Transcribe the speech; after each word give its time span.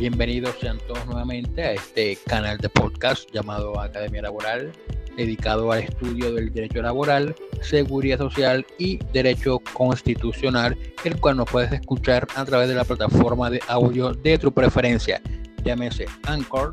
Bienvenidos 0.00 0.56
sean 0.58 0.78
todos 0.88 1.04
nuevamente 1.04 1.62
a 1.62 1.72
este 1.72 2.16
canal 2.26 2.56
de 2.56 2.70
podcast 2.70 3.30
llamado 3.34 3.78
Academia 3.78 4.22
Laboral, 4.22 4.72
dedicado 5.14 5.70
al 5.70 5.80
estudio 5.80 6.32
del 6.32 6.50
derecho 6.54 6.80
laboral, 6.80 7.34
seguridad 7.60 8.16
social 8.16 8.64
y 8.78 8.98
derecho 9.12 9.58
constitucional, 9.74 10.74
el 11.04 11.20
cual 11.20 11.36
nos 11.36 11.50
puedes 11.50 11.70
escuchar 11.72 12.26
a 12.34 12.46
través 12.46 12.70
de 12.70 12.76
la 12.76 12.84
plataforma 12.84 13.50
de 13.50 13.60
audio 13.68 14.14
de 14.14 14.38
tu 14.38 14.50
preferencia, 14.50 15.20
llámese 15.64 16.06
Anchor, 16.22 16.70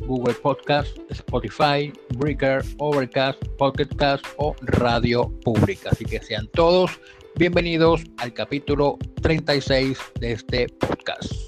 Google 0.00 0.34
Podcast, 0.34 0.98
Spotify, 1.10 1.92
Breaker, 2.16 2.64
Overcast, 2.78 3.40
Pocket 3.56 3.86
Cast 3.96 4.26
o 4.38 4.56
Radio 4.62 5.30
Pública. 5.44 5.90
Así 5.92 6.04
que 6.04 6.20
sean 6.20 6.48
todos 6.48 6.90
bienvenidos 7.36 8.02
al 8.16 8.32
capítulo 8.32 8.98
36 9.22 9.96
de 10.18 10.32
este 10.32 10.66
podcast. 10.80 11.43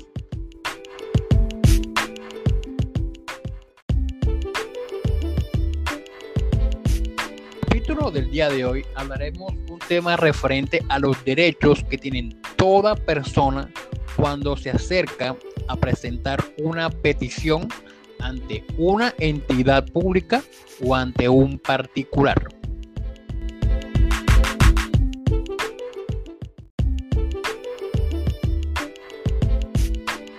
Del 8.17 8.31
día 8.31 8.49
de 8.49 8.65
hoy 8.65 8.83
hablaremos 8.95 9.53
un 9.69 9.79
tema 9.79 10.17
referente 10.17 10.83
a 10.89 10.99
los 10.99 11.23
derechos 11.27 11.85
que 11.85 11.99
tienen 11.99 12.41
toda 12.57 12.95
persona 12.95 13.71
cuando 14.17 14.57
se 14.57 14.71
acerca 14.71 15.37
a 15.69 15.77
presentar 15.77 16.43
una 16.57 16.89
petición 16.89 17.69
ante 18.19 18.65
una 18.79 19.13
entidad 19.19 19.85
pública 19.93 20.43
o 20.83 20.95
ante 20.95 21.29
un 21.29 21.59
particular. 21.59 22.49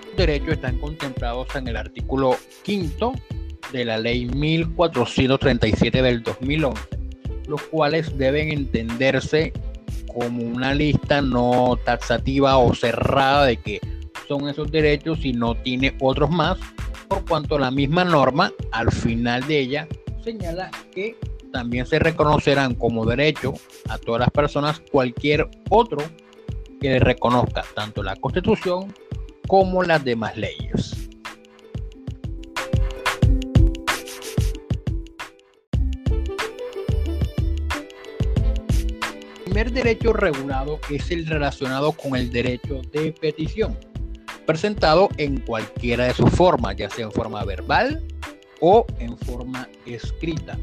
Los 0.07 0.17
derechos 0.17 0.49
están 0.49 0.79
contemplados 0.79 1.55
en 1.55 1.67
el 1.67 1.77
artículo 1.77 2.37
5 2.63 3.13
de 3.71 3.85
la 3.85 3.99
ley 3.99 4.25
1437 4.25 6.01
del 6.01 6.23
2011, 6.23 6.96
los 7.47 7.61
cuales 7.63 8.17
deben 8.17 8.51
entenderse 8.51 9.53
como 10.13 10.43
una 10.43 10.73
lista 10.73 11.21
no 11.21 11.77
taxativa 11.85 12.57
o 12.57 12.73
cerrada 12.73 13.45
de 13.45 13.57
que 13.57 13.79
son 14.27 14.49
esos 14.49 14.71
derechos 14.71 15.23
y 15.23 15.33
no 15.33 15.55
tiene 15.55 15.95
otros 16.01 16.29
más 16.29 16.57
por 17.07 17.23
cuanto 17.25 17.57
la 17.57 17.71
misma 17.71 18.03
norma 18.03 18.51
al 18.71 18.91
final 18.91 19.45
de 19.47 19.59
ella 19.59 19.87
señala 20.23 20.69
que 20.93 21.15
también 21.51 21.85
se 21.85 21.99
reconocerán 21.99 22.75
como 22.75 23.05
derecho 23.05 23.53
a 23.89 23.97
todas 23.97 24.19
las 24.19 24.29
personas 24.31 24.81
cualquier 24.91 25.49
otro 25.69 25.99
que 26.79 26.89
le 26.89 26.99
reconozca 26.99 27.63
tanto 27.73 28.03
la 28.03 28.15
Constitución 28.15 28.93
como 29.47 29.83
las 29.83 30.03
demás 30.03 30.37
leyes. 30.37 31.06
Primer 39.57 39.73
derecho 39.73 40.13
regulado 40.13 40.79
es 40.87 41.09
el 41.09 41.25
relacionado 41.25 41.91
con 41.91 42.15
el 42.15 42.31
derecho 42.31 42.79
de 42.93 43.11
petición 43.11 43.75
presentado 44.45 45.09
en 45.17 45.39
cualquiera 45.39 46.05
de 46.05 46.13
sus 46.13 46.29
formas, 46.29 46.75
ya 46.75 46.91
sea 46.91 47.05
en 47.05 47.11
forma 47.11 47.43
verbal 47.43 48.03
o 48.59 48.85
en 48.99 49.17
forma 49.17 49.67
escrita. 49.87 50.59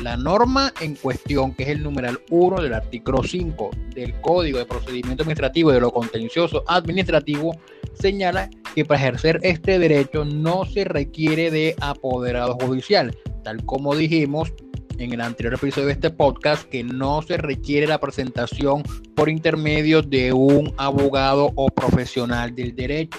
La 0.00 0.16
norma 0.16 0.72
en 0.80 0.94
cuestión, 0.94 1.52
que 1.52 1.64
es 1.64 1.68
el 1.68 1.82
numeral 1.82 2.18
1 2.30 2.62
del 2.62 2.72
artículo 2.72 3.22
5 3.22 3.68
del 3.94 4.18
Código 4.22 4.56
de 4.60 4.64
Procedimiento 4.64 5.22
Administrativo 5.22 5.70
de 5.72 5.80
lo 5.80 5.90
Contencioso 5.90 6.64
Administrativo, 6.68 7.54
señala 7.92 8.48
que 8.74 8.86
para 8.86 8.98
ejercer 8.98 9.40
este 9.42 9.78
derecho 9.78 10.24
no 10.24 10.64
se 10.64 10.84
requiere 10.84 11.50
de 11.50 11.76
apoderado 11.82 12.54
judicial, 12.62 13.14
tal 13.44 13.62
como 13.66 13.94
dijimos 13.94 14.54
en 14.98 15.12
el 15.12 15.20
anterior 15.20 15.54
episodio 15.54 15.86
de 15.86 15.92
este 15.92 16.10
podcast 16.10 16.64
que 16.68 16.82
no 16.82 17.22
se 17.22 17.36
requiere 17.36 17.86
la 17.86 17.98
presentación 17.98 18.82
por 19.14 19.28
intermedio 19.28 20.02
de 20.02 20.32
un 20.32 20.72
abogado 20.76 21.52
o 21.54 21.68
profesional 21.68 22.54
del 22.54 22.74
derecho. 22.74 23.18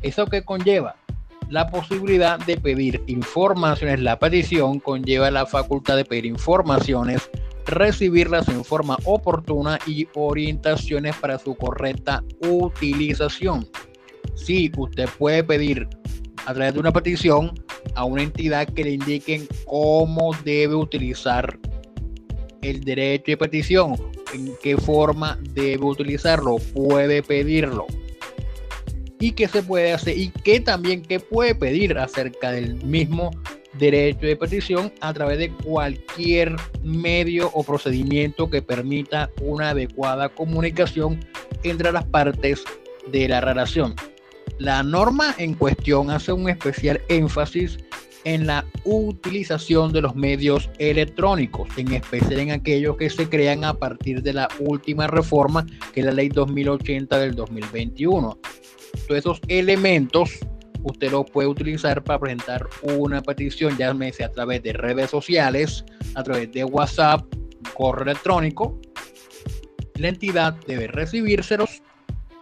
¿Eso 0.00 0.26
que 0.26 0.42
conlleva? 0.44 0.96
La 1.48 1.68
posibilidad 1.68 2.38
de 2.38 2.56
pedir 2.56 3.02
informaciones. 3.06 4.00
La 4.00 4.18
petición 4.18 4.80
conlleva 4.80 5.30
la 5.30 5.46
facultad 5.46 5.96
de 5.96 6.04
pedir 6.04 6.26
informaciones, 6.26 7.30
recibirlas 7.66 8.48
en 8.48 8.64
forma 8.64 8.96
oportuna 9.04 9.78
y 9.86 10.08
orientaciones 10.14 11.14
para 11.16 11.38
su 11.38 11.54
correcta 11.54 12.24
utilización. 12.40 13.68
Sí, 14.34 14.72
usted 14.76 15.08
puede 15.18 15.44
pedir 15.44 15.88
a 16.46 16.54
través 16.54 16.74
de 16.74 16.80
una 16.80 16.92
petición 16.92 17.52
a 17.94 18.04
una 18.04 18.22
entidad 18.22 18.68
que 18.68 18.84
le 18.84 18.92
indiquen 18.92 19.46
cómo 19.66 20.34
debe 20.44 20.74
utilizar 20.74 21.58
el 22.62 22.80
derecho 22.84 23.32
de 23.32 23.36
petición, 23.36 23.96
en 24.32 24.52
qué 24.62 24.76
forma 24.76 25.38
debe 25.52 25.84
utilizarlo, 25.84 26.56
puede 26.74 27.22
pedirlo 27.22 27.86
y 29.22 29.32
qué 29.32 29.46
se 29.46 29.62
puede 29.62 29.92
hacer 29.92 30.18
y 30.18 30.30
qué 30.30 30.58
también 30.58 31.02
qué 31.02 31.20
puede 31.20 31.54
pedir 31.54 31.96
acerca 31.96 32.50
del 32.50 32.82
mismo 32.84 33.30
derecho 33.78 34.26
de 34.26 34.36
petición 34.36 34.92
a 35.00 35.12
través 35.14 35.38
de 35.38 35.50
cualquier 35.50 36.56
medio 36.82 37.48
o 37.54 37.62
procedimiento 37.62 38.50
que 38.50 38.62
permita 38.62 39.30
una 39.40 39.70
adecuada 39.70 40.28
comunicación 40.28 41.20
entre 41.62 41.92
las 41.92 42.04
partes 42.04 42.64
de 43.10 43.28
la 43.28 43.40
relación. 43.40 43.94
La 44.58 44.82
norma 44.82 45.34
en 45.38 45.54
cuestión 45.54 46.10
hace 46.10 46.32
un 46.32 46.48
especial 46.48 47.00
énfasis 47.08 47.78
en 48.24 48.46
la 48.46 48.64
utilización 48.84 49.92
de 49.92 50.02
los 50.02 50.14
medios 50.14 50.70
electrónicos, 50.78 51.68
en 51.76 51.92
especial 51.92 52.40
en 52.40 52.50
aquellos 52.52 52.96
que 52.96 53.10
se 53.10 53.28
crean 53.28 53.64
a 53.64 53.74
partir 53.74 54.22
de 54.22 54.32
la 54.32 54.48
última 54.60 55.06
reforma, 55.06 55.66
que 55.92 56.00
es 56.00 56.06
la 56.06 56.12
ley 56.12 56.28
2080 56.28 57.18
del 57.18 57.34
2021. 57.34 58.38
Todos 59.08 59.18
esos 59.18 59.40
elementos 59.48 60.38
usted 60.84 61.10
los 61.10 61.30
puede 61.30 61.48
utilizar 61.48 62.02
para 62.02 62.18
presentar 62.18 62.68
una 62.82 63.22
petición, 63.22 63.76
ya 63.76 63.94
sea 64.12 64.26
a 64.26 64.32
través 64.32 64.62
de 64.62 64.72
redes 64.72 65.10
sociales, 65.10 65.84
a 66.14 66.22
través 66.22 66.50
de 66.52 66.64
WhatsApp, 66.64 67.24
correo 67.74 68.04
electrónico. 68.04 68.80
La 69.96 70.08
entidad 70.08 70.54
debe 70.66 70.88
recibírselos 70.88 71.81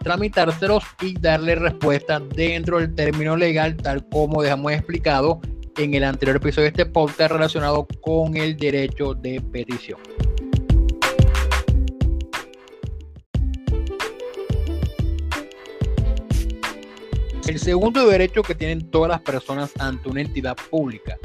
tramitárselos 0.01 0.83
y 1.01 1.13
darle 1.19 1.55
respuesta 1.55 2.19
dentro 2.19 2.79
del 2.79 2.93
término 2.95 3.35
legal, 3.37 3.77
tal 3.77 4.07
como 4.09 4.41
dejamos 4.41 4.71
explicado 4.71 5.39
en 5.77 5.93
el 5.93 6.03
anterior 6.03 6.37
episodio 6.37 6.63
de 6.63 6.69
este 6.69 6.85
podcast 6.85 7.31
relacionado 7.31 7.87
con 8.01 8.35
el 8.35 8.57
derecho 8.57 9.13
de 9.13 9.39
petición. 9.39 9.99
El 17.47 17.59
segundo 17.59 18.07
derecho 18.07 18.43
que 18.43 18.55
tienen 18.55 18.89
todas 18.91 19.09
las 19.09 19.21
personas 19.21 19.71
ante 19.79 20.09
una 20.09 20.21
entidad 20.21 20.55
pública 20.69 21.17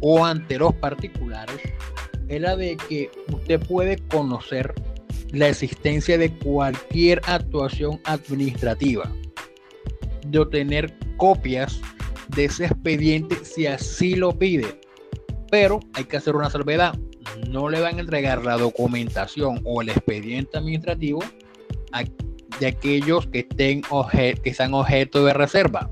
o 0.00 0.24
ante 0.24 0.58
los 0.58 0.74
particulares 0.74 1.60
es 2.28 2.40
la 2.40 2.56
de 2.56 2.76
que 2.76 3.10
usted 3.32 3.60
puede 3.60 3.96
conocer 4.08 4.74
la 5.32 5.48
existencia 5.48 6.18
de 6.18 6.32
cualquier 6.38 7.20
actuación 7.26 8.00
administrativa, 8.04 9.12
de 10.26 10.38
obtener 10.38 10.94
copias 11.16 11.80
de 12.28 12.46
ese 12.46 12.66
expediente 12.66 13.36
si 13.44 13.66
así 13.66 14.14
lo 14.14 14.38
pide. 14.38 14.80
Pero 15.50 15.80
hay 15.94 16.04
que 16.04 16.16
hacer 16.16 16.36
una 16.36 16.50
salvedad. 16.50 16.94
No 17.48 17.68
le 17.68 17.80
van 17.80 17.96
a 17.96 18.00
entregar 18.00 18.44
la 18.44 18.56
documentación 18.56 19.60
o 19.64 19.82
el 19.82 19.90
expediente 19.90 20.58
administrativo 20.58 21.20
de 22.60 22.66
aquellos 22.66 23.26
que, 23.26 23.40
estén 23.40 23.82
que 24.42 24.54
sean 24.54 24.74
objeto 24.74 25.24
de 25.24 25.32
reserva, 25.32 25.90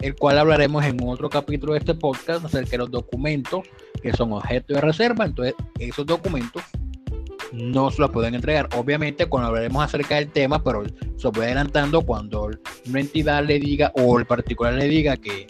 el 0.00 0.14
cual 0.16 0.38
hablaremos 0.38 0.84
en 0.84 0.96
otro 1.04 1.30
capítulo 1.30 1.74
de 1.74 1.78
este 1.78 1.94
podcast 1.94 2.44
acerca 2.44 2.72
de 2.72 2.78
los 2.78 2.90
documentos 2.90 3.62
que 4.02 4.12
son 4.12 4.32
objeto 4.32 4.74
de 4.74 4.80
reserva. 4.80 5.24
Entonces, 5.24 5.54
esos 5.78 6.04
documentos 6.04 6.62
no 7.52 7.90
se 7.90 8.00
lo 8.00 8.10
pueden 8.10 8.34
entregar. 8.34 8.68
Obviamente, 8.76 9.26
cuando 9.26 9.48
hablaremos 9.48 9.84
acerca 9.84 10.16
del 10.16 10.28
tema, 10.28 10.62
pero 10.62 10.82
se 11.16 11.30
puede 11.30 11.46
adelantando 11.46 12.02
cuando 12.02 12.50
una 12.88 13.00
entidad 13.00 13.44
le 13.44 13.58
diga 13.58 13.92
o 13.94 14.18
el 14.18 14.26
particular 14.26 14.74
le 14.74 14.88
diga 14.88 15.16
que 15.16 15.46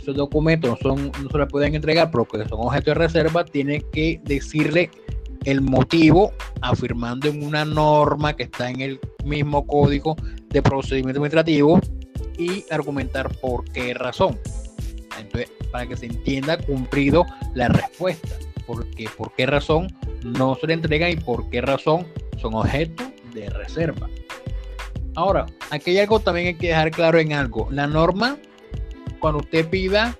esos 0.00 0.14
documentos 0.14 0.70
no, 0.70 0.76
son, 0.76 1.12
no 1.22 1.30
se 1.30 1.38
lo 1.38 1.48
pueden 1.48 1.74
entregar 1.74 2.10
porque 2.10 2.46
son 2.48 2.60
objeto 2.60 2.90
de 2.90 2.94
reserva, 2.94 3.44
tiene 3.44 3.82
que 3.92 4.20
decirle 4.24 4.90
el 5.44 5.60
motivo 5.60 6.32
afirmando 6.60 7.28
en 7.28 7.42
una 7.44 7.64
norma 7.64 8.34
que 8.34 8.44
está 8.44 8.70
en 8.70 8.80
el 8.80 9.00
mismo 9.24 9.66
código 9.66 10.16
de 10.48 10.62
procedimiento 10.62 11.20
administrativo 11.20 11.80
y 12.38 12.64
argumentar 12.70 13.30
por 13.40 13.64
qué 13.72 13.94
razón. 13.94 14.38
Entonces, 15.18 15.50
para 15.70 15.86
que 15.86 15.96
se 15.96 16.06
entienda 16.06 16.58
cumplido 16.58 17.24
la 17.54 17.68
respuesta, 17.68 18.28
porque 18.66 19.08
por 19.16 19.32
qué 19.34 19.46
razón 19.46 19.88
no 20.22 20.56
se 20.56 20.66
le 20.66 20.74
entregan 20.74 21.10
y 21.10 21.16
por 21.16 21.48
qué 21.50 21.60
razón 21.60 22.06
son 22.38 22.54
objeto 22.54 23.04
de 23.32 23.48
reserva. 23.50 24.08
Ahora, 25.14 25.46
aquí 25.70 25.92
hay 25.92 25.98
algo 26.00 26.20
también 26.20 26.48
hay 26.48 26.54
que 26.54 26.68
dejar 26.68 26.90
claro 26.90 27.18
en 27.18 27.32
algo. 27.32 27.68
La 27.70 27.86
norma 27.86 28.38
cuando 29.18 29.40
usted 29.40 29.68
pida 29.68 30.16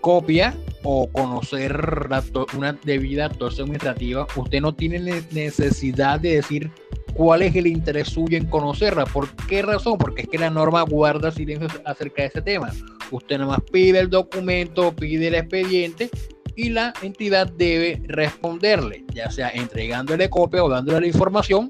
copia 0.00 0.54
o 0.82 1.10
conocer 1.10 2.08
una 2.56 2.78
debida 2.84 3.26
actuación 3.26 3.66
administrativa, 3.66 4.26
usted 4.36 4.60
no 4.60 4.74
tiene 4.74 4.98
necesidad 5.30 6.20
de 6.20 6.36
decir 6.36 6.70
cuál 7.14 7.42
es 7.42 7.56
el 7.56 7.66
interés 7.66 8.08
suyo 8.08 8.36
en 8.36 8.46
conocerla. 8.46 9.06
¿Por 9.06 9.28
qué 9.46 9.62
razón? 9.62 9.96
Porque 9.98 10.22
es 10.22 10.28
que 10.28 10.38
la 10.38 10.50
norma 10.50 10.82
guarda 10.82 11.30
silencio 11.30 11.68
acerca 11.84 12.22
de 12.22 12.28
ese 12.28 12.42
tema. 12.42 12.70
Usted 13.10 13.38
nada 13.38 13.52
más 13.52 13.60
pide 13.72 13.98
el 13.98 14.10
documento, 14.10 14.94
pide 14.94 15.28
el 15.28 15.34
expediente 15.36 16.10
y 16.56 16.70
la 16.70 16.92
entidad 17.02 17.50
debe 17.52 18.02
responderle, 18.06 19.04
ya 19.12 19.30
sea 19.30 19.50
entregándole 19.50 20.30
copia 20.30 20.64
o 20.64 20.68
dándole 20.68 21.00
la 21.00 21.06
información 21.06 21.68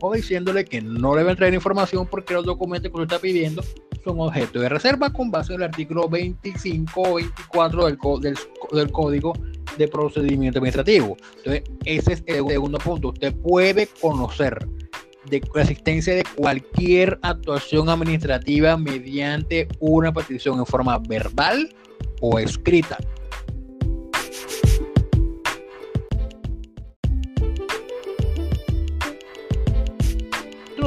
o 0.00 0.14
diciéndole 0.14 0.64
que 0.64 0.80
no 0.80 1.16
le 1.16 1.22
va 1.22 1.30
a 1.30 1.32
entregar 1.32 1.54
información 1.54 2.06
porque 2.06 2.34
los 2.34 2.44
documentos 2.44 2.90
que 2.90 3.00
usted 3.00 3.14
está 3.14 3.20
pidiendo 3.20 3.62
son 4.04 4.20
objeto 4.20 4.60
de 4.60 4.68
reserva 4.68 5.12
con 5.12 5.30
base 5.30 5.54
en 5.54 5.60
el 5.60 5.68
artículo 5.68 6.08
25 6.08 7.00
o 7.00 7.14
24 7.14 7.86
del, 7.86 7.98
del, 8.20 8.38
del 8.72 8.92
Código 8.92 9.32
de 9.76 9.88
Procedimiento 9.88 10.58
Administrativo. 10.58 11.16
Entonces, 11.38 11.62
ese 11.84 12.12
es 12.14 12.24
el 12.26 12.46
segundo 12.46 12.78
punto. 12.78 13.08
Usted 13.08 13.34
puede 13.34 13.86
conocer 14.00 14.66
de 15.28 15.42
la 15.54 15.62
existencia 15.62 16.14
de 16.14 16.24
cualquier 16.36 17.18
actuación 17.22 17.88
administrativa 17.88 18.76
mediante 18.76 19.68
una 19.80 20.12
petición 20.12 20.58
en 20.58 20.66
forma 20.66 20.98
verbal 20.98 21.74
o 22.20 22.38
escrita. 22.38 22.96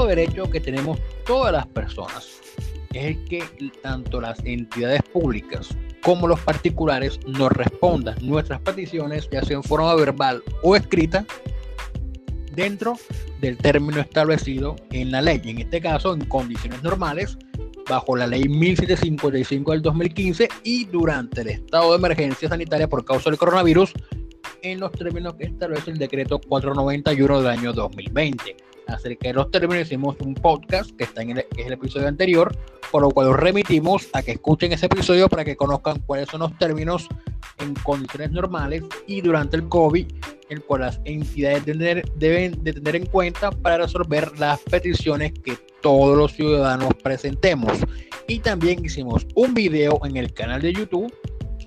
Otro 0.01 0.15
derecho 0.15 0.50
que 0.50 0.59
tenemos 0.59 0.98
todas 1.27 1.53
las 1.53 1.68
personas 1.68 2.42
es 2.92 3.06
el 3.06 3.24
que 3.25 3.44
tanto 3.83 4.19
las 4.19 4.44
entidades 4.44 5.03
públicas 5.13 5.69
como 6.01 6.27
los 6.27 6.39
particulares 6.39 7.19
nos 7.27 7.51
respondan 7.51 8.15
nuestras 8.19 8.62
peticiones, 8.62 9.30
ya 9.31 9.44
sea 9.44 9.57
en 9.57 9.63
forma 9.63 9.94
verbal 9.94 10.42
o 10.63 10.75
escrita, 10.75 11.24
dentro 12.56 12.98
del 13.42 13.59
término 13.59 14.01
establecido 14.01 14.75
en 14.89 15.12
la 15.12 15.21
ley. 15.21 15.39
En 15.45 15.59
este 15.59 15.80
caso, 15.80 16.15
en 16.15 16.25
condiciones 16.25 16.81
normales, 16.81 17.38
bajo 17.88 18.18
la 18.18 18.25
ley 18.25 18.50
1755 18.50 19.71
del 19.71 19.83
2015 19.83 20.50
y 20.63 20.86
durante 20.86 21.42
el 21.42 21.50
estado 21.50 21.92
de 21.92 21.98
emergencia 21.98 22.50
sanitaria 22.50 22.89
por 22.89 23.06
causa 23.06 23.30
del 23.30 23.38
coronavirus, 23.38 23.94
en 24.63 24.80
los 24.80 24.92
términos 24.94 25.36
que 25.36 25.44
establece 25.44 25.92
el 25.92 26.00
decreto 26.00 26.39
491 26.39 27.42
del 27.42 27.48
año 27.48 27.71
2020 27.71 28.70
acerca 28.87 29.29
de 29.29 29.33
los 29.33 29.51
términos, 29.51 29.87
hicimos 29.87 30.15
un 30.19 30.33
podcast 30.33 30.91
que 30.91 31.03
está 31.03 31.21
en 31.21 31.37
el, 31.37 31.45
el 31.57 31.73
episodio 31.73 32.07
anterior, 32.07 32.55
por 32.91 33.01
lo 33.01 33.09
cual 33.11 33.27
los 33.27 33.37
remitimos 33.37 34.09
a 34.13 34.21
que 34.21 34.31
escuchen 34.31 34.73
ese 34.73 34.87
episodio 34.87 35.29
para 35.29 35.45
que 35.45 35.55
conozcan 35.55 35.99
cuáles 36.05 36.29
son 36.29 36.41
los 36.41 36.57
términos 36.57 37.07
en 37.59 37.73
condiciones 37.75 38.31
normales 38.31 38.83
y 39.07 39.21
durante 39.21 39.57
el 39.57 39.69
COVID, 39.69 40.07
el 40.49 40.61
cual 40.63 40.81
las 40.81 40.99
entidades 41.05 41.63
deben 41.65 42.63
de 42.63 42.73
tener 42.73 42.95
en 42.95 43.05
cuenta 43.05 43.51
para 43.51 43.77
resolver 43.77 44.37
las 44.37 44.59
peticiones 44.59 45.31
que 45.31 45.57
todos 45.81 46.17
los 46.17 46.33
ciudadanos 46.33 46.93
presentemos. 47.01 47.71
Y 48.27 48.39
también 48.39 48.83
hicimos 48.83 49.25
un 49.35 49.53
video 49.53 49.99
en 50.03 50.17
el 50.17 50.33
canal 50.33 50.61
de 50.61 50.73
YouTube 50.73 51.13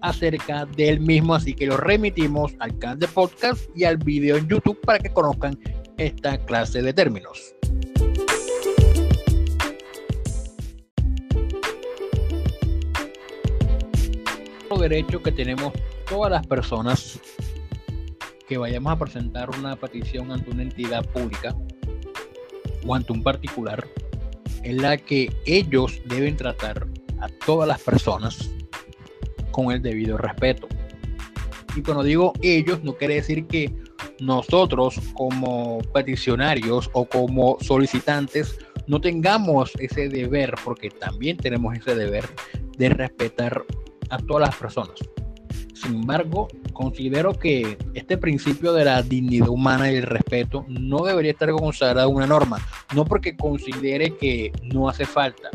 acerca 0.03 0.67
del 0.67 1.01
mismo, 1.01 1.35
así 1.35 1.55
que 1.55 1.67
lo 1.67 1.79
remitimos 1.79 2.55
al 2.59 2.79
canal 2.79 2.99
de 2.99 3.09
podcast 3.09 3.63
y 3.75 3.85
al 3.85 3.97
video 3.97 4.37
en 4.37 4.47
YouTube 4.49 4.79
para 4.83 4.99
que 4.99 5.11
conozcan 5.11 5.59
esta 5.97 6.39
clase 6.39 6.83
de 6.83 6.93
términos. 6.93 7.55
derecho 14.79 15.23
que 15.23 15.33
tenemos 15.33 15.73
todas 16.09 16.31
las 16.31 16.47
personas 16.47 17.19
que 18.47 18.59
vayamos 18.59 18.93
a 18.93 18.99
presentar 18.99 19.51
una 19.59 19.77
petición 19.77 20.31
ante 20.31 20.51
una 20.51 20.63
entidad 20.63 21.05
pública 21.07 21.57
o 22.87 22.95
ante 22.95 23.13
un 23.13 23.23
particular 23.23 23.87
en 24.63 24.83
la 24.83 24.97
que 24.97 25.35
ellos 25.47 26.01
deben 26.07 26.37
tratar 26.37 26.87
a 27.21 27.29
todas 27.47 27.67
las 27.67 27.81
personas 27.81 28.51
con 29.51 29.71
el 29.71 29.81
debido 29.81 30.19
respeto. 30.19 30.69
Y 31.77 31.83
cuando 31.83 32.03
digo 32.03 32.33
ellos, 32.43 32.83
no 32.83 32.95
quiere 32.97 33.15
decir 33.15 33.47
que 33.47 33.73
nosotros 34.21 35.01
como 35.15 35.79
peticionarios 35.93 36.91
o 36.93 37.05
como 37.05 37.57
solicitantes 37.61 38.59
no 38.87 39.01
tengamos 39.01 39.73
ese 39.79 40.09
deber, 40.09 40.55
porque 40.65 40.91
también 40.91 41.37
tenemos 41.37 41.77
ese 41.77 41.95
deber 41.95 42.25
de 42.77 42.89
respetar 42.91 43.65
a 44.11 44.19
todas 44.19 44.49
las 44.49 44.57
personas. 44.57 44.95
Sin 45.75 45.97
embargo, 45.97 46.49
considero 46.73 47.33
que 47.35 47.77
este 47.95 48.17
principio 48.17 48.73
de 48.73 48.85
la 48.85 49.03
dignidad 49.03 49.49
humana 49.49 49.91
y 49.91 49.97
el 49.97 50.05
respeto 50.05 50.65
no 50.69 51.05
debería 51.05 51.33
estar 51.33 51.51
consagrado 51.53 52.09
en 52.11 52.17
una 52.17 52.27
norma, 52.27 52.67
no 52.95 53.05
porque 53.05 53.37
considere 53.37 54.17
que 54.17 54.53
no 54.63 54.89
hace 54.89 55.05
falta, 55.05 55.51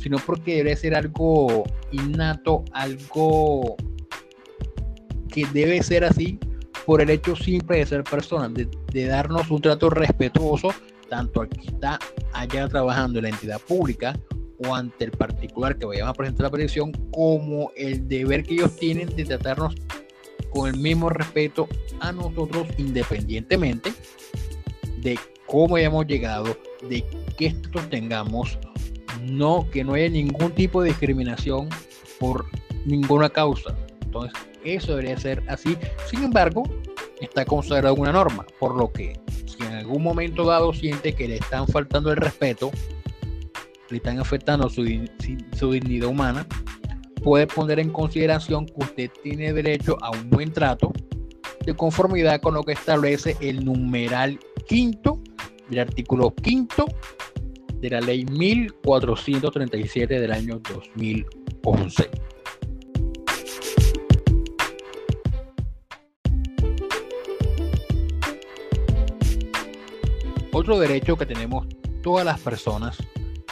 sino 0.00 0.18
porque 0.18 0.56
debe 0.56 0.76
ser 0.76 0.94
algo 0.94 1.64
innato, 1.90 2.64
algo 2.72 3.76
que 5.28 5.46
debe 5.46 5.82
ser 5.82 6.04
así 6.04 6.38
por 6.86 7.02
el 7.02 7.10
hecho 7.10 7.34
simple 7.34 7.78
de 7.78 7.86
ser 7.86 8.04
personas, 8.04 8.52
de, 8.54 9.06
darnos 9.06 9.50
un 9.50 9.60
trato 9.60 9.90
respetuoso, 9.90 10.68
tanto 11.08 11.42
al 11.42 11.48
que 11.48 11.66
está 11.66 11.98
allá 12.32 12.68
trabajando 12.68 13.18
en 13.18 13.24
la 13.24 13.30
entidad 13.30 13.60
pública 13.60 14.18
o 14.64 14.74
ante 14.74 15.04
el 15.04 15.10
particular 15.10 15.76
que 15.76 15.84
vayamos 15.84 16.10
a 16.10 16.14
presentar 16.14 16.44
la 16.44 16.50
petición, 16.50 16.92
como 17.10 17.72
el 17.76 18.08
deber 18.08 18.44
que 18.44 18.54
ellos 18.54 18.76
tienen 18.76 19.14
de 19.14 19.24
tratarnos 19.24 19.74
con 20.50 20.72
el 20.72 20.80
mismo 20.80 21.10
respeto 21.10 21.68
a 22.00 22.12
nosotros, 22.12 22.68
independientemente 22.78 23.92
de 24.98 25.18
cómo 25.46 25.76
hayamos 25.76 26.06
llegado, 26.06 26.56
de 26.88 27.04
qué 27.36 27.46
estatus 27.46 27.90
tengamos, 27.90 28.58
no 29.22 29.68
que 29.70 29.82
no 29.82 29.94
haya 29.94 30.08
ningún 30.08 30.52
tipo 30.52 30.82
de 30.82 30.90
discriminación 30.90 31.68
por 32.20 32.46
ninguna 32.84 33.28
causa. 33.28 33.76
Entonces, 34.02 34.32
eso 34.74 34.96
debería 34.96 35.18
ser 35.18 35.42
así. 35.48 35.76
Sin 36.08 36.24
embargo, 36.24 36.64
está 37.20 37.44
considerado 37.44 37.94
una 37.94 38.12
norma, 38.12 38.46
por 38.58 38.76
lo 38.76 38.92
que 38.92 39.18
si 39.46 39.62
en 39.64 39.72
algún 39.74 40.02
momento 40.02 40.44
dado 40.44 40.72
siente 40.72 41.14
que 41.14 41.28
le 41.28 41.36
están 41.36 41.66
faltando 41.66 42.10
el 42.10 42.16
respeto, 42.16 42.70
le 43.90 43.98
están 43.98 44.18
afectando 44.18 44.68
su, 44.68 44.84
su 45.56 45.72
dignidad 45.72 46.08
humana, 46.08 46.46
puede 47.22 47.46
poner 47.46 47.78
en 47.78 47.90
consideración 47.90 48.66
que 48.66 48.74
usted 48.76 49.10
tiene 49.22 49.52
derecho 49.52 49.96
a 50.02 50.10
un 50.10 50.30
buen 50.30 50.52
trato 50.52 50.92
de 51.64 51.74
conformidad 51.74 52.40
con 52.40 52.54
lo 52.54 52.62
que 52.62 52.72
establece 52.72 53.36
el 53.40 53.64
numeral 53.64 54.38
quinto 54.66 55.20
del 55.68 55.80
artículo 55.80 56.34
quinto 56.34 56.86
de 57.80 57.90
la 57.90 58.00
ley 58.00 58.24
1437 58.24 60.20
del 60.20 60.32
año 60.32 60.60
2011. 60.72 62.10
Otro 70.58 70.78
derecho 70.78 71.18
que 71.18 71.26
tenemos 71.26 71.66
todas 72.02 72.24
las 72.24 72.40
personas 72.40 72.96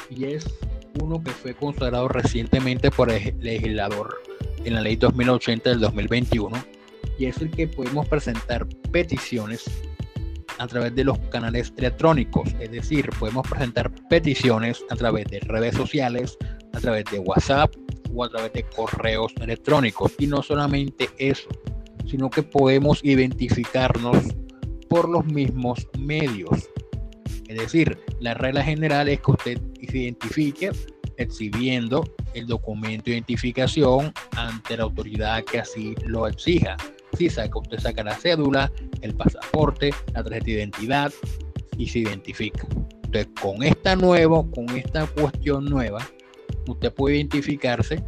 y 0.08 0.24
es 0.24 0.46
uno 1.02 1.22
que 1.22 1.32
fue 1.32 1.52
consagrado 1.52 2.08
recientemente 2.08 2.90
por 2.90 3.10
el 3.10 3.38
legislador 3.40 4.22
en 4.64 4.72
la 4.72 4.80
ley 4.80 4.96
2080 4.96 5.68
del 5.68 5.80
2021 5.80 6.56
y 7.18 7.26
es 7.26 7.36
el 7.42 7.50
que 7.50 7.68
podemos 7.68 8.08
presentar 8.08 8.66
peticiones 8.90 9.64
a 10.56 10.66
través 10.66 10.94
de 10.94 11.04
los 11.04 11.18
canales 11.28 11.74
electrónicos, 11.76 12.48
es 12.58 12.70
decir, 12.70 13.10
podemos 13.18 13.46
presentar 13.46 13.92
peticiones 14.08 14.82
a 14.88 14.96
través 14.96 15.26
de 15.26 15.40
redes 15.40 15.74
sociales, 15.74 16.38
a 16.72 16.80
través 16.80 17.04
de 17.12 17.18
WhatsApp 17.18 17.70
o 18.14 18.24
a 18.24 18.30
través 18.30 18.54
de 18.54 18.62
correos 18.62 19.30
electrónicos. 19.42 20.14
Y 20.18 20.26
no 20.26 20.42
solamente 20.42 21.10
eso, 21.18 21.50
sino 22.06 22.30
que 22.30 22.42
podemos 22.42 23.04
identificarnos 23.04 24.16
por 24.88 25.06
los 25.06 25.26
mismos 25.26 25.86
medios. 25.98 26.70
Es 27.48 27.58
decir, 27.58 27.98
la 28.20 28.34
regla 28.34 28.62
general 28.62 29.08
es 29.08 29.20
que 29.20 29.30
usted 29.30 29.60
se 29.88 29.98
identifique 29.98 30.70
exhibiendo 31.16 32.04
el 32.34 32.46
documento 32.46 33.04
de 33.04 33.12
identificación 33.12 34.12
ante 34.36 34.76
la 34.76 34.84
autoridad 34.84 35.44
que 35.44 35.60
así 35.60 35.94
lo 36.06 36.26
exija. 36.26 36.76
Si 37.16 37.28
saca, 37.30 37.58
usted 37.58 37.78
saca 37.78 38.02
la 38.02 38.16
cédula, 38.16 38.72
el 39.02 39.14
pasaporte, 39.14 39.90
la 40.12 40.24
tarjeta 40.24 40.46
de 40.46 40.52
identidad 40.52 41.12
y 41.76 41.86
se 41.86 42.00
identifica. 42.00 42.66
Entonces, 43.04 43.28
con 43.40 43.62
esta 43.62 43.94
nueva, 43.94 44.44
con 44.50 44.68
esta 44.70 45.06
cuestión 45.06 45.66
nueva, 45.66 46.06
usted 46.66 46.92
puede 46.92 47.16
identificarse 47.16 48.02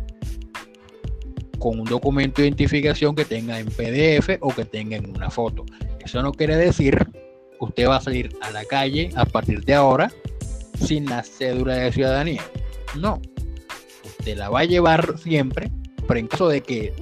con 1.58 1.80
un 1.80 1.86
documento 1.86 2.42
de 2.42 2.48
identificación 2.48 3.14
que 3.14 3.24
tenga 3.24 3.58
en 3.58 3.66
PDF 3.66 4.38
o 4.40 4.54
que 4.54 4.64
tenga 4.64 4.96
en 4.96 5.08
una 5.08 5.30
foto. 5.30 5.64
Eso 6.00 6.22
no 6.22 6.32
quiere 6.32 6.56
decir 6.56 6.98
usted 7.60 7.88
va 7.88 7.96
a 7.96 8.00
salir 8.00 8.36
a 8.42 8.50
la 8.50 8.64
calle 8.64 9.10
a 9.16 9.24
partir 9.24 9.64
de 9.64 9.74
ahora 9.74 10.10
sin 10.78 11.06
la 11.06 11.22
cédula 11.22 11.76
de 11.76 11.92
ciudadanía. 11.92 12.42
No. 12.98 13.20
te 14.24 14.34
la 14.34 14.48
va 14.48 14.60
a 14.60 14.64
llevar 14.64 15.18
siempre, 15.18 15.70
pero 16.06 16.18
en 16.18 16.26
caso 16.26 16.48
de 16.48 16.62
que 16.62 16.92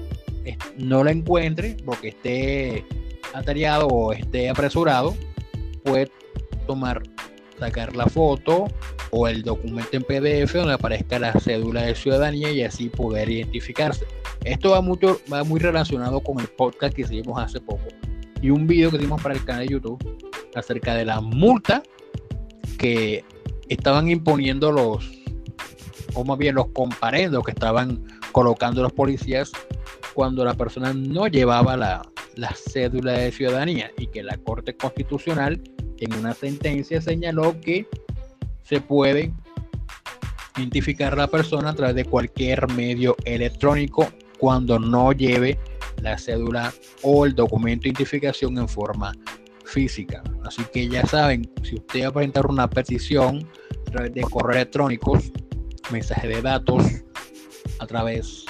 no 0.76 1.04
la 1.04 1.10
encuentre 1.10 1.76
porque 1.84 2.08
esté 2.08 2.84
atareado 3.32 3.86
o 3.88 4.12
esté 4.12 4.48
apresurado, 4.48 5.14
puede 5.84 6.10
tomar, 6.66 7.02
sacar 7.58 7.96
la 7.96 8.06
foto 8.06 8.66
o 9.10 9.28
el 9.28 9.42
documento 9.42 9.96
en 9.96 10.02
PDF 10.02 10.54
donde 10.54 10.74
aparezca 10.74 11.18
la 11.18 11.32
cédula 11.40 11.82
de 11.82 11.94
ciudadanía 11.94 12.50
y 12.52 12.62
así 12.62 12.88
poder 12.88 13.30
identificarse. 13.30 14.06
Esto 14.44 14.70
va, 14.70 14.80
mucho, 14.80 15.20
va 15.32 15.44
muy 15.44 15.60
relacionado 15.60 16.20
con 16.20 16.38
el 16.40 16.48
podcast 16.48 16.94
que 16.94 17.02
hicimos 17.02 17.40
hace 17.40 17.60
poco 17.60 17.84
y 18.42 18.50
un 18.50 18.66
video 18.66 18.90
que 18.90 18.98
hicimos 18.98 19.22
para 19.22 19.34
el 19.34 19.44
canal 19.44 19.66
de 19.66 19.72
YouTube 19.72 20.33
acerca 20.54 20.94
de 20.94 21.04
la 21.04 21.20
multa 21.20 21.82
que 22.78 23.24
estaban 23.68 24.08
imponiendo 24.10 24.72
los, 24.72 25.10
o 26.14 26.24
más 26.24 26.38
bien 26.38 26.54
los 26.54 26.68
comparendos 26.68 27.44
que 27.44 27.52
estaban 27.52 28.04
colocando 28.32 28.82
los 28.82 28.92
policías 28.92 29.52
cuando 30.14 30.44
la 30.44 30.54
persona 30.54 30.92
no 30.92 31.26
llevaba 31.26 31.76
la, 31.76 32.02
la 32.36 32.52
cédula 32.54 33.12
de 33.12 33.32
ciudadanía 33.32 33.90
y 33.98 34.06
que 34.08 34.22
la 34.22 34.36
Corte 34.38 34.76
Constitucional 34.76 35.60
en 35.98 36.14
una 36.14 36.34
sentencia 36.34 37.00
señaló 37.00 37.60
que 37.60 37.86
se 38.62 38.80
puede 38.80 39.32
identificar 40.56 41.12
a 41.14 41.16
la 41.16 41.26
persona 41.26 41.70
a 41.70 41.74
través 41.74 41.94
de 41.96 42.04
cualquier 42.04 42.68
medio 42.72 43.16
electrónico 43.24 44.08
cuando 44.38 44.78
no 44.78 45.12
lleve 45.12 45.58
la 46.00 46.18
cédula 46.18 46.72
o 47.02 47.26
el 47.26 47.34
documento 47.34 47.84
de 47.84 47.90
identificación 47.90 48.58
en 48.58 48.68
forma 48.68 49.12
física. 49.64 50.22
Así 50.44 50.62
que 50.72 50.88
ya 50.88 51.06
saben, 51.06 51.50
si 51.62 51.76
usted 51.76 52.04
va 52.04 52.08
a 52.08 52.12
presentar 52.12 52.46
una 52.46 52.68
petición 52.68 53.48
a 53.86 53.90
través 53.90 54.14
de 54.14 54.22
correo 54.22 54.56
electrónicos, 54.56 55.32
mensaje 55.90 56.28
de 56.28 56.42
datos, 56.42 56.84
a 57.78 57.86
través 57.86 58.44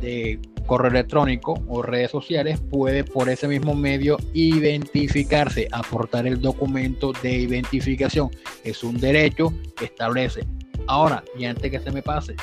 de 0.00 0.40
correo 0.66 0.90
electrónico 0.90 1.54
o 1.68 1.82
redes 1.82 2.10
sociales, 2.10 2.60
puede 2.70 3.04
por 3.04 3.28
ese 3.28 3.48
mismo 3.48 3.74
medio 3.74 4.16
identificarse, 4.32 5.68
aportar 5.72 6.26
el 6.26 6.40
documento 6.40 7.12
de 7.22 7.32
identificación. 7.32 8.30
Es 8.64 8.82
un 8.84 8.98
derecho 8.98 9.52
que 9.76 9.86
establece. 9.86 10.46
Ahora, 10.86 11.22
y 11.38 11.44
antes 11.44 11.70
que 11.70 11.80
se 11.80 11.90
me 11.90 12.02
pase, 12.02 12.34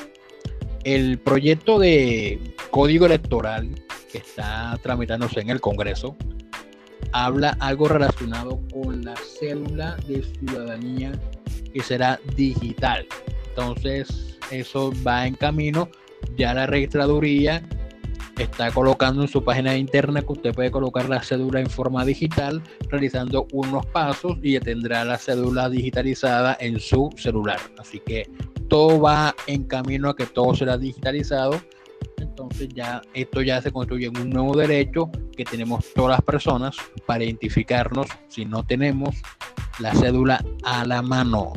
el 0.83 1.19
proyecto 1.19 1.79
de 1.79 2.55
código 2.71 3.05
electoral 3.05 3.69
que 4.11 4.19
está 4.19 4.77
tramitándose 4.81 5.39
en 5.41 5.49
el 5.49 5.61
Congreso 5.61 6.15
habla 7.11 7.57
algo 7.59 7.87
relacionado 7.87 8.59
con 8.73 9.03
la 9.03 9.15
célula 9.15 9.97
de 10.07 10.23
ciudadanía 10.23 11.11
que 11.73 11.81
será 11.81 12.19
digital. 12.35 13.05
Entonces, 13.49 14.37
eso 14.51 14.91
va 15.05 15.27
en 15.27 15.35
camino. 15.35 15.89
Ya 16.37 16.53
la 16.53 16.65
registraduría 16.65 17.63
está 18.37 18.71
colocando 18.71 19.21
en 19.21 19.27
su 19.27 19.43
página 19.43 19.71
de 19.71 19.79
internet 19.79 20.25
que 20.25 20.33
usted 20.33 20.53
puede 20.53 20.71
colocar 20.71 21.09
la 21.09 21.21
cédula 21.21 21.59
en 21.59 21.69
forma 21.69 22.05
digital 22.05 22.63
realizando 22.89 23.47
unos 23.51 23.85
pasos 23.87 24.37
y 24.41 24.57
tendrá 24.59 25.03
la 25.03 25.17
cédula 25.17 25.69
digitalizada 25.69 26.57
en 26.59 26.79
su 26.79 27.09
celular. 27.17 27.59
Así 27.77 27.99
que 27.99 28.29
todo 28.69 29.01
va 29.01 29.35
en 29.47 29.63
camino 29.63 30.09
a 30.09 30.15
que 30.15 30.25
todo 30.25 30.55
será 30.55 30.77
digitalizado. 30.77 31.61
Entonces 32.17 32.69
ya 32.73 33.01
esto 33.13 33.41
ya 33.41 33.61
se 33.61 33.71
construye 33.71 34.07
en 34.07 34.17
un 34.17 34.29
nuevo 34.29 34.55
derecho 34.55 35.11
que 35.39 35.45
tenemos 35.45 35.85
todas 35.95 36.17
las 36.17 36.21
personas 36.21 36.75
para 37.05 37.23
identificarnos 37.23 38.07
si 38.27 38.43
no 38.43 38.65
tenemos 38.65 39.15
la 39.79 39.95
cédula 39.95 40.43
a 40.63 40.83
la 40.83 41.01
mano. 41.01 41.53